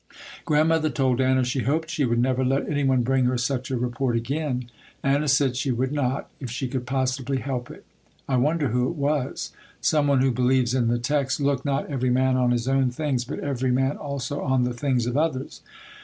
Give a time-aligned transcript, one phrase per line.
[0.45, 3.77] Grandmother told Anna she hoped she would never let any one bring her such a
[3.77, 4.65] report again.
[5.03, 7.85] Anna said she would not, if she could possibly help it!
[8.27, 9.51] I wonder who it was.
[9.79, 13.25] Some one who believes in the text, "Look not every man on his own things,
[13.25, 15.61] but every man also on the things of others."